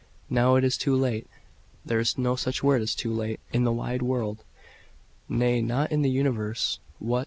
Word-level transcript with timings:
Now 0.31 0.55
it 0.55 0.63
is 0.63 0.79
too 0.79 0.95
late." 0.95 1.27
"There 1.85 1.99
is 1.99 2.17
no 2.17 2.35
such 2.35 2.63
word 2.63 2.81
as 2.81 2.95
'too 2.95 3.13
late,' 3.13 3.39
in 3.53 3.65
the 3.65 3.71
wide 3.71 4.01
world 4.01 4.43
nay, 5.29 5.61
not 5.61 5.91
in 5.91 6.01
the 6.01 6.09
universe. 6.09 6.79
What! 6.97 7.19